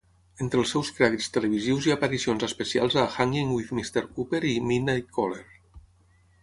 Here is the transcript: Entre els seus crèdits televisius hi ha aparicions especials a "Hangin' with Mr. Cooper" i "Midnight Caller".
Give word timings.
Entre 0.43 0.59
els 0.61 0.71
seus 0.75 0.87
crèdits 0.99 1.27
televisius 1.35 1.87
hi 1.89 1.93
ha 1.93 1.97
aparicions 1.99 2.47
especials 2.49 2.99
a 3.03 3.07
"Hangin' 3.19 3.55
with 3.59 3.71
Mr. 3.81 4.05
Cooper" 4.17 4.43
i 4.55 4.57
"Midnight 4.71 5.15
Caller". 5.19 5.45